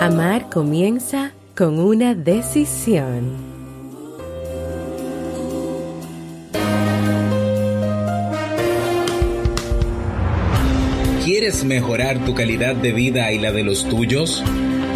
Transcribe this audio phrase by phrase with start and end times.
[0.00, 3.36] Amar comienza con una decisión.
[11.22, 14.42] ¿Quieres mejorar tu calidad de vida y la de los tuyos?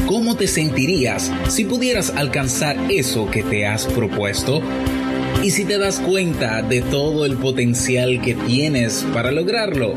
[0.07, 4.63] ¿Cómo te sentirías si pudieras alcanzar eso que te has propuesto?
[5.43, 9.97] ¿Y si te das cuenta de todo el potencial que tienes para lograrlo?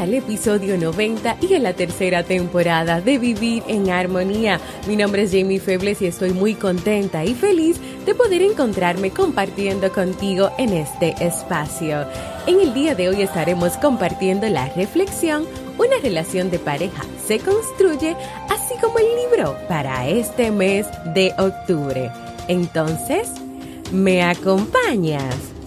[0.00, 4.58] al episodio 90 y en la tercera temporada de Vivir en Armonía.
[4.88, 9.92] Mi nombre es Jamie Febles y estoy muy contenta y feliz de poder encontrarme compartiendo
[9.92, 12.06] contigo en este espacio.
[12.46, 18.16] En el día de hoy estaremos compartiendo la reflexión Una relación de pareja se construye,
[18.48, 22.10] así como el libro para este mes de octubre.
[22.48, 23.30] Entonces,
[23.92, 25.59] ¿me acompañas?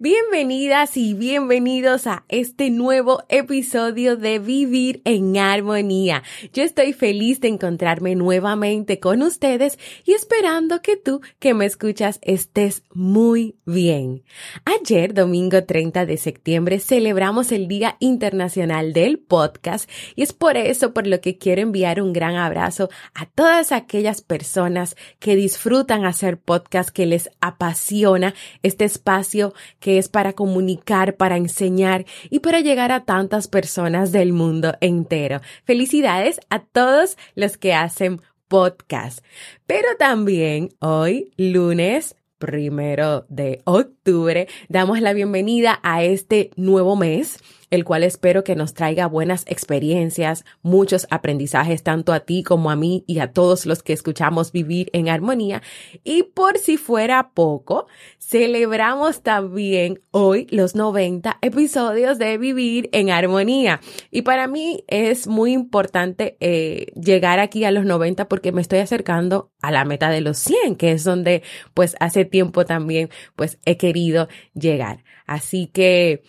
[0.00, 0.24] Bien.
[0.30, 6.22] Bienvenidas y bienvenidos a este nuevo episodio de Vivir en Armonía.
[6.52, 12.20] Yo estoy feliz de encontrarme nuevamente con ustedes y esperando que tú que me escuchas
[12.22, 14.22] estés muy bien.
[14.64, 20.94] Ayer, domingo 30 de septiembre, celebramos el Día Internacional del Podcast y es por eso
[20.94, 26.38] por lo que quiero enviar un gran abrazo a todas aquellas personas que disfrutan hacer
[26.38, 28.32] podcast, que les apasiona
[28.62, 34.32] este espacio que es para comunicar, para enseñar y para llegar a tantas personas del
[34.32, 35.40] mundo entero.
[35.64, 39.24] Felicidades a todos los que hacen podcast.
[39.66, 47.38] Pero también hoy, lunes primero de octubre, damos la bienvenida a este nuevo mes
[47.70, 52.76] el cual espero que nos traiga buenas experiencias, muchos aprendizajes tanto a ti como a
[52.76, 55.62] mí y a todos los que escuchamos vivir en armonía.
[56.04, 57.86] Y por si fuera poco,
[58.18, 63.80] celebramos también hoy los 90 episodios de Vivir en Armonía.
[64.10, 68.80] Y para mí es muy importante eh, llegar aquí a los 90 porque me estoy
[68.80, 71.42] acercando a la meta de los 100, que es donde
[71.74, 75.04] pues hace tiempo también pues he querido llegar.
[75.26, 76.22] Así que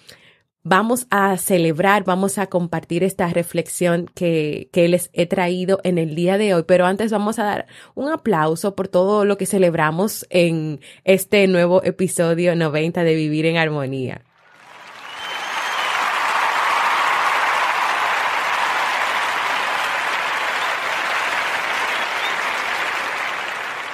[0.64, 6.14] Vamos a celebrar, vamos a compartir esta reflexión que, que, les he traído en el
[6.14, 10.28] día de hoy, pero antes vamos a dar un aplauso por todo lo que celebramos
[10.30, 14.22] en este nuevo episodio 90 de Vivir en Armonía.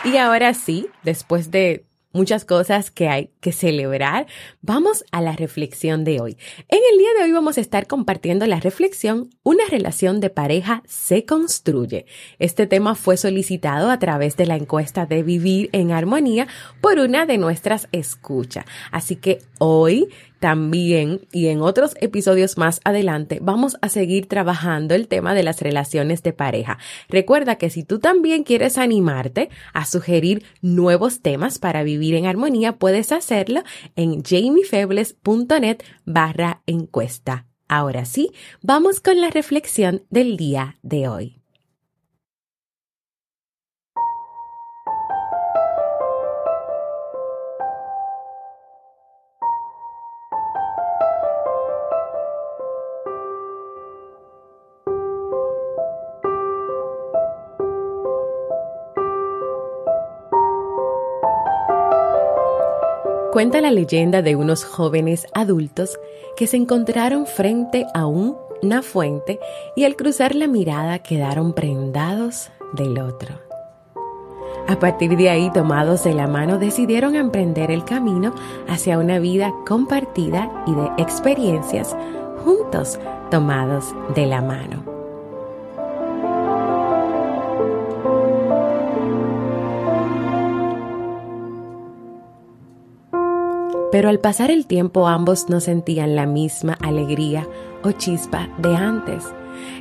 [0.04, 4.28] Y ahora sí, después de muchas cosas que hay que celebrar.
[4.62, 6.38] Vamos a la reflexión de hoy.
[6.70, 10.84] En el día de hoy vamos a estar compartiendo la reflexión Una relación de pareja
[10.86, 12.06] se construye.
[12.40, 16.48] Este tema fue solicitado a través de la encuesta de Vivir en Armonía
[16.82, 18.66] por una de nuestras escuchas.
[18.92, 20.10] Así que hoy
[20.40, 25.62] también y en otros episodios más adelante vamos a seguir trabajando el tema de las
[25.62, 26.78] relaciones de pareja.
[27.10, 32.78] Recuerda que si tú también quieres animarte a sugerir nuevos temas para vivir en armonía,
[32.78, 33.64] puedes hacerlo
[33.96, 37.46] en jamiefebles.net barra encuesta.
[37.68, 41.37] Ahora sí, vamos con la reflexión del día de hoy.
[63.38, 66.00] Cuenta la leyenda de unos jóvenes adultos
[66.36, 69.40] que se encontraron frente a una fuente
[69.76, 73.40] y al cruzar la mirada quedaron prendados del otro.
[74.68, 78.34] A partir de ahí, tomados de la mano, decidieron emprender el camino
[78.68, 81.96] hacia una vida compartida y de experiencias
[82.44, 83.00] juntos,
[83.30, 84.97] tomados de la mano.
[93.92, 97.48] Pero al pasar el tiempo ambos no sentían la misma alegría
[97.84, 99.24] o chispa de antes.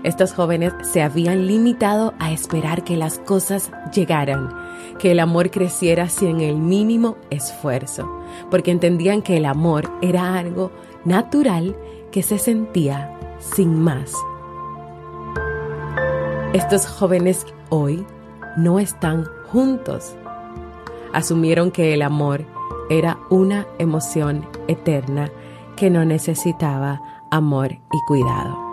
[0.05, 4.49] Estos jóvenes se habían limitado a esperar que las cosas llegaran,
[4.99, 8.11] que el amor creciera sin el mínimo esfuerzo,
[8.51, 10.71] porque entendían que el amor era algo
[11.05, 11.77] natural
[12.11, 14.13] que se sentía sin más.
[16.53, 18.07] Estos jóvenes hoy
[18.57, 20.15] no están juntos.
[21.13, 22.47] Asumieron que el amor
[22.89, 25.31] era una emoción eterna
[25.77, 28.67] que no necesitaba amor y cuidado.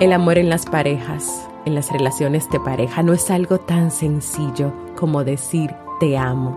[0.00, 4.72] El amor en las parejas, en las relaciones de pareja, no es algo tan sencillo
[4.96, 6.56] como decir te amo.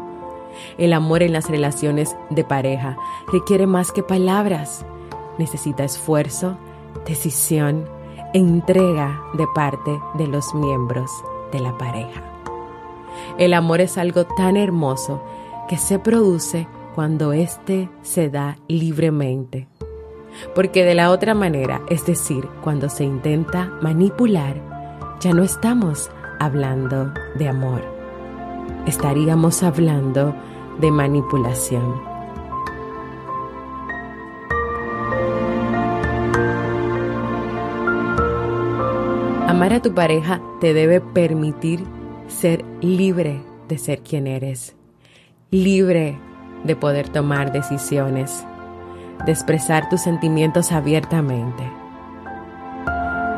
[0.77, 2.95] El amor en las relaciones de pareja
[3.31, 4.85] requiere más que palabras.
[5.37, 6.57] Necesita esfuerzo,
[7.05, 7.85] decisión,
[8.33, 11.11] entrega de parte de los miembros
[11.51, 12.32] de la pareja.
[13.37, 15.23] El amor es algo tan hermoso
[15.67, 19.67] que se produce cuando éste se da libremente
[20.55, 24.55] porque de la otra manera, es decir, cuando se intenta manipular,
[25.19, 27.81] ya no estamos hablando de amor.
[28.85, 30.35] Estaríamos hablando
[30.79, 32.01] de manipulación.
[39.47, 41.85] Amar a tu pareja te debe permitir
[42.33, 44.75] ser libre de ser quien eres,
[45.51, 46.17] libre
[46.63, 48.45] de poder tomar decisiones
[49.25, 51.63] de expresar tus sentimientos abiertamente.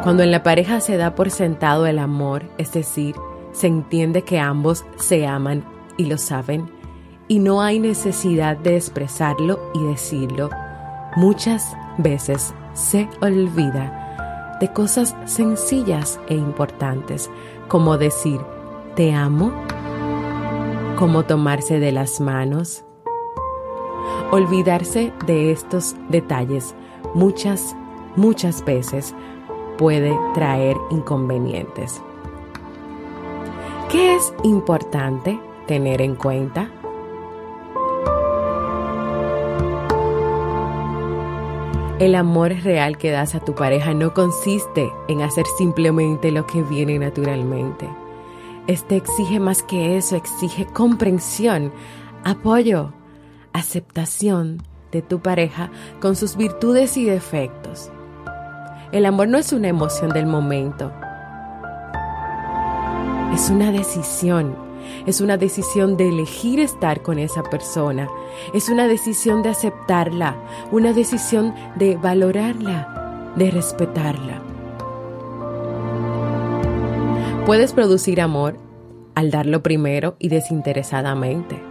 [0.04, 3.16] Cuando en la pareja se da por sentado el amor, es decir,
[3.52, 5.64] se entiende que ambos se aman
[5.98, 6.70] y lo saben,
[7.28, 10.50] y no hay necesidad de expresarlo y decirlo,
[11.16, 17.30] muchas veces se olvida de cosas sencillas e importantes,
[17.68, 18.40] como decir
[18.96, 19.52] te amo,
[20.98, 22.86] como tomarse de las manos,
[24.32, 26.76] Olvidarse de estos detalles
[27.14, 27.76] muchas,
[28.16, 29.14] muchas veces
[29.78, 32.02] puede traer inconvenientes.
[33.90, 36.70] ¿Qué es importante tener en cuenta?
[42.00, 46.62] El amor real que das a tu pareja no consiste en hacer simplemente lo que
[46.62, 47.88] viene naturalmente.
[48.68, 51.72] Este exige más que eso, exige comprensión,
[52.24, 52.94] apoyo,
[53.54, 55.70] aceptación de tu pareja
[56.02, 57.92] con sus virtudes y defectos.
[58.92, 60.92] El amor no es una emoción del momento,
[63.36, 64.56] es una decisión.
[65.06, 68.08] Es una decisión de elegir estar con esa persona.
[68.54, 70.38] Es una decisión de aceptarla.
[70.72, 74.55] Una decisión de valorarla, de respetarla.
[77.46, 78.58] Puedes producir amor
[79.14, 81.62] al darlo primero y desinteresadamente.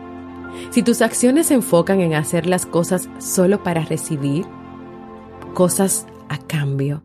[0.70, 4.46] Si tus acciones se enfocan en hacer las cosas solo para recibir
[5.52, 7.02] cosas a cambio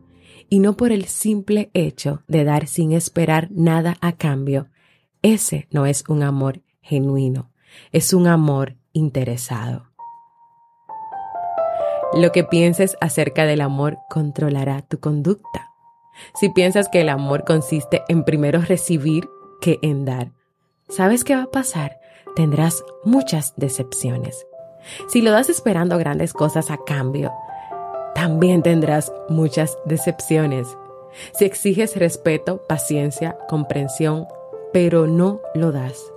[0.48, 4.68] y no por el simple hecho de dar sin esperar nada a cambio,
[5.20, 7.50] ese no es un amor genuino,
[7.90, 9.90] es un amor interesado.
[12.14, 15.69] Lo que pienses acerca del amor controlará tu conducta.
[16.34, 19.28] Si piensas que el amor consiste en primero recibir
[19.60, 20.32] que en dar,
[20.88, 22.00] ¿sabes qué va a pasar?
[22.34, 24.46] tendrás muchas decepciones.
[25.08, 27.32] Si lo das esperando grandes cosas a cambio,
[28.14, 30.76] también tendrás muchas decepciones.
[31.32, 34.26] Si exiges respeto, paciencia, comprensión,
[34.72, 36.12] pero no lo das,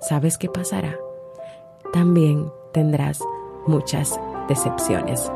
[0.00, 0.98] ¿sabes qué pasará?
[1.92, 3.20] También tendrás
[3.66, 4.18] muchas
[4.48, 5.30] decepciones.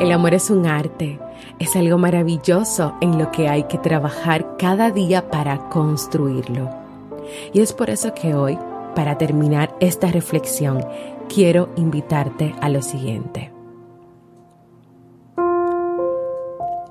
[0.00, 1.18] El amor es un arte,
[1.58, 6.70] es algo maravilloso en lo que hay que trabajar cada día para construirlo.
[7.52, 8.58] Y es por eso que hoy,
[8.94, 10.84] para terminar esta reflexión,
[11.28, 13.52] quiero invitarte a lo siguiente.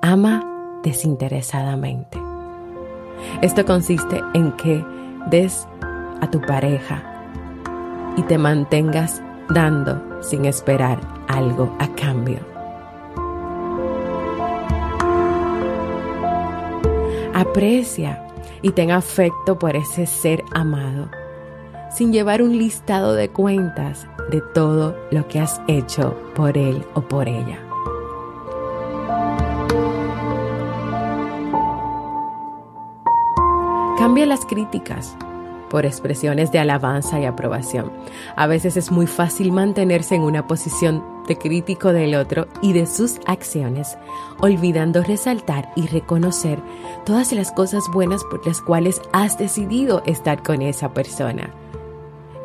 [0.00, 2.20] Ama desinteresadamente.
[3.40, 4.84] Esto consiste en que
[5.30, 5.66] des
[6.20, 7.02] a tu pareja
[8.16, 12.51] y te mantengas dando sin esperar algo a cambio.
[17.34, 18.26] Aprecia
[18.62, 21.10] y ten afecto por ese ser amado,
[21.90, 27.02] sin llevar un listado de cuentas de todo lo que has hecho por él o
[27.02, 27.58] por ella.
[33.98, 35.16] Cambia las críticas
[35.72, 37.90] por expresiones de alabanza y aprobación.
[38.36, 42.84] A veces es muy fácil mantenerse en una posición de crítico del otro y de
[42.84, 43.96] sus acciones,
[44.40, 46.58] olvidando resaltar y reconocer
[47.06, 51.54] todas las cosas buenas por las cuales has decidido estar con esa persona.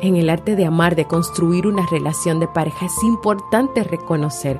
[0.00, 4.58] En el arte de amar, de construir una relación de pareja, es importante reconocer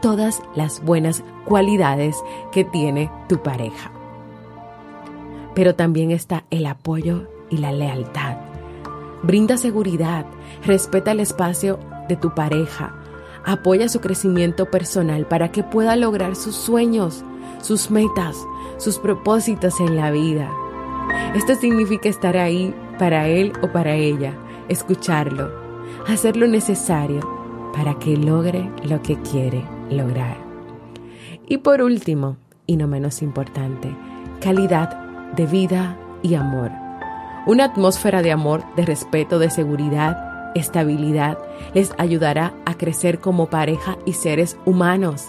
[0.00, 3.90] todas las buenas cualidades que tiene tu pareja.
[5.56, 8.36] Pero también está el apoyo y la lealtad.
[9.22, 10.26] Brinda seguridad,
[10.66, 12.94] respeta el espacio de tu pareja,
[13.44, 17.24] apoya su crecimiento personal para que pueda lograr sus sueños,
[17.62, 18.36] sus metas,
[18.76, 20.50] sus propósitos en la vida.
[21.34, 24.34] Esto significa estar ahí para él o para ella,
[24.68, 25.50] escucharlo,
[26.06, 27.20] hacer lo necesario
[27.72, 30.36] para que logre lo que quiere lograr.
[31.46, 33.94] Y por último, y no menos importante,
[34.40, 34.90] calidad
[35.34, 36.83] de vida y amor.
[37.46, 41.38] Una atmósfera de amor, de respeto, de seguridad, estabilidad,
[41.74, 45.26] les ayudará a crecer como pareja y seres humanos.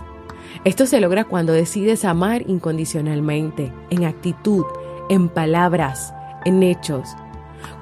[0.64, 4.64] Esto se logra cuando decides amar incondicionalmente, en actitud,
[5.10, 6.14] en palabras,
[6.46, 7.10] en hechos.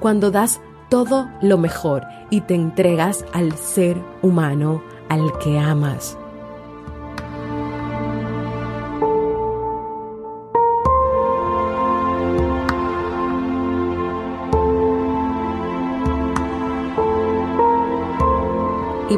[0.00, 6.18] Cuando das todo lo mejor y te entregas al ser humano al que amas.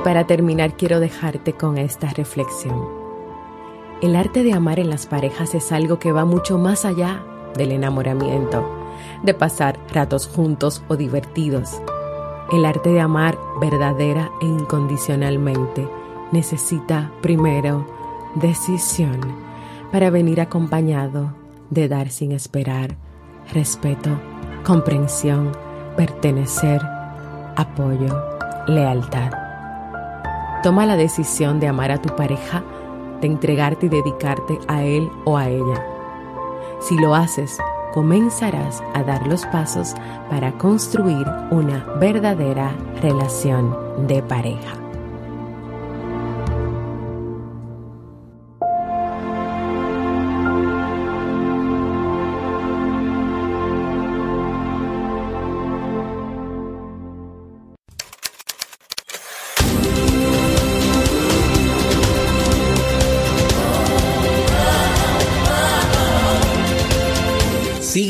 [0.06, 2.80] Para terminar quiero dejarte con esta reflexión.
[4.00, 7.24] El arte de amar en las parejas es algo que va mucho más allá
[7.56, 8.64] del enamoramiento,
[9.24, 11.82] de pasar ratos juntos o divertidos.
[12.52, 15.88] El arte de amar verdadera e incondicionalmente
[16.30, 17.84] necesita primero
[18.36, 19.18] decisión
[19.90, 21.34] para venir acompañado
[21.70, 22.96] de dar sin esperar,
[23.52, 24.10] respeto,
[24.64, 25.50] comprensión,
[25.96, 26.80] pertenecer,
[27.56, 28.22] apoyo,
[28.68, 29.45] lealtad.
[30.66, 32.64] Toma la decisión de amar a tu pareja,
[33.20, 35.86] de entregarte y dedicarte a él o a ella.
[36.80, 37.56] Si lo haces,
[37.94, 39.94] comenzarás a dar los pasos
[40.28, 43.76] para construir una verdadera relación
[44.08, 44.85] de pareja.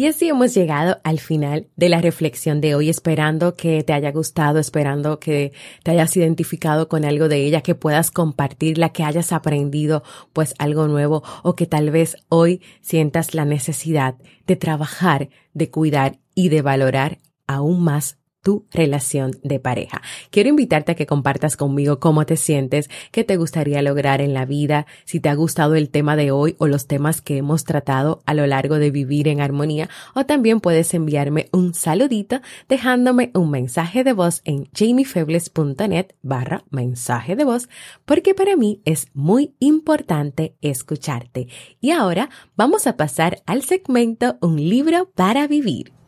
[0.00, 4.10] Y así hemos llegado al final de la reflexión de hoy, esperando que te haya
[4.12, 5.52] gustado, esperando que
[5.82, 10.02] te hayas identificado con algo de ella, que puedas compartirla, que hayas aprendido
[10.32, 14.14] pues algo nuevo o que tal vez hoy sientas la necesidad
[14.46, 20.02] de trabajar, de cuidar y de valorar aún más tu relación de pareja.
[20.30, 24.46] Quiero invitarte a que compartas conmigo cómo te sientes, qué te gustaría lograr en la
[24.46, 28.22] vida, si te ha gustado el tema de hoy o los temas que hemos tratado
[28.26, 33.50] a lo largo de vivir en armonía, o también puedes enviarme un saludito dejándome un
[33.50, 37.68] mensaje de voz en jamiefebles.net barra mensaje de voz,
[38.04, 41.48] porque para mí es muy importante escucharte.
[41.80, 45.99] Y ahora vamos a pasar al segmento Un libro para vivir.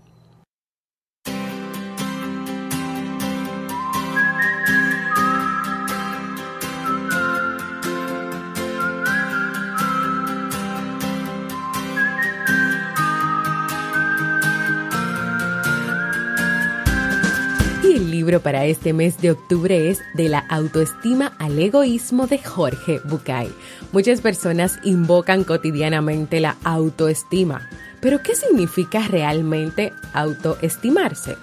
[18.33, 23.53] Libro para este mes de octubre es De la autoestima al egoísmo de Jorge Bucay.
[23.93, 27.69] Muchas personas invocan cotidianamente la autoestima,
[28.01, 31.37] pero ¿qué significa realmente autoestimarse?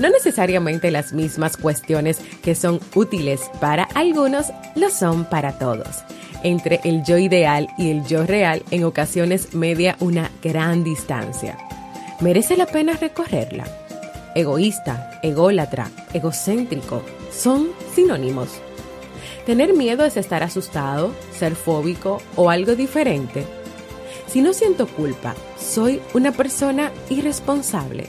[0.00, 6.02] No necesariamente las mismas cuestiones que son útiles para algunos lo son para todos.
[6.42, 11.56] Entre el yo ideal y el yo real en ocasiones media una gran distancia.
[12.20, 13.83] ¿Merece la pena recorrerla?
[14.34, 18.50] Egoísta, ególatra, egocéntrico, son sinónimos.
[19.46, 23.46] Tener miedo es estar asustado, ser fóbico o algo diferente.
[24.26, 28.08] Si no siento culpa, ¿soy una persona irresponsable?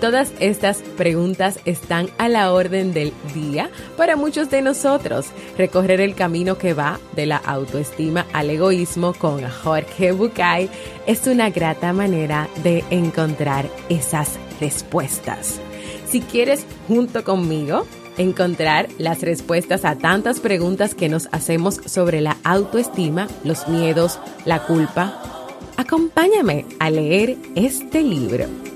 [0.00, 5.26] Todas estas preguntas están a la orden del día para muchos de nosotros.
[5.56, 10.70] Recorrer el camino que va de la autoestima al egoísmo con Jorge Bucay
[11.06, 15.58] es una grata manera de encontrar esas respuestas.
[16.08, 17.84] Si quieres, junto conmigo,
[18.18, 24.64] encontrar las respuestas a tantas preguntas que nos hacemos sobre la autoestima, los miedos, la
[24.64, 25.20] culpa,
[25.76, 28.67] acompáñame a leer este libro.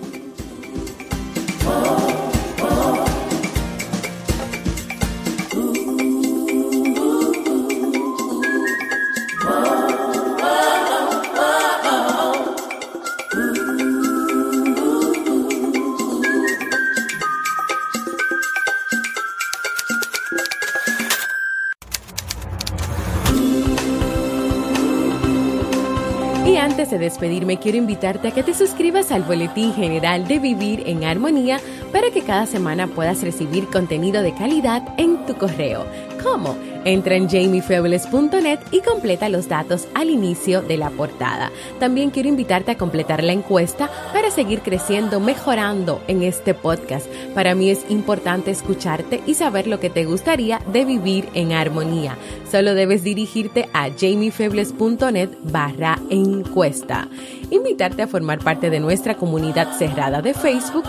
[26.99, 31.61] De despedirme, quiero invitarte a que te suscribas al Boletín General de Vivir en Armonía
[31.91, 35.87] para que cada semana puedas recibir contenido de calidad en tu correo.
[36.23, 36.57] ¿Cómo?
[36.85, 41.51] Entra en jamiefebles.net y completa los datos al inicio de la portada.
[41.79, 47.07] También quiero invitarte a completar la encuesta para seguir creciendo, mejorando en este podcast.
[47.35, 52.17] Para mí es importante escucharte y saber lo que te gustaría de vivir en armonía.
[52.51, 57.09] Solo debes dirigirte a jamiefebles.net barra encuesta.
[57.51, 60.85] Invitarte a formar parte de nuestra comunidad cerrada de Facebook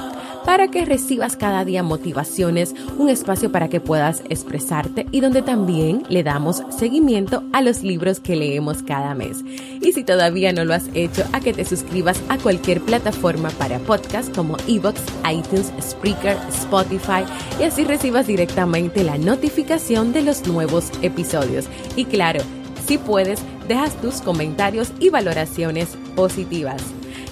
[0.45, 6.03] para que recibas cada día motivaciones, un espacio para que puedas expresarte y donde también
[6.09, 9.43] le damos seguimiento a los libros que leemos cada mes.
[9.81, 13.79] Y si todavía no lo has hecho, a que te suscribas a cualquier plataforma para
[13.79, 17.23] podcast como Evox, iTunes, Spreaker, Spotify
[17.59, 21.65] y así recibas directamente la notificación de los nuevos episodios.
[21.95, 22.41] Y claro,
[22.85, 26.81] si puedes, dejas tus comentarios y valoraciones positivas.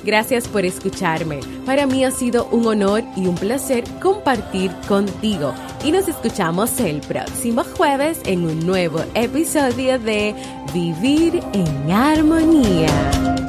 [0.04, 1.40] Gracias por escucharme.
[1.66, 5.54] Para mí ha sido un honor y un placer compartir contigo.
[5.84, 10.36] Y nos escuchamos el próximo jueves en un nuevo episodio de
[10.74, 13.41] Vivir en Armonía.